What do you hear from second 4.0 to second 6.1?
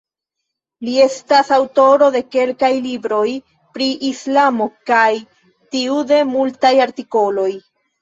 islamo kaj tiu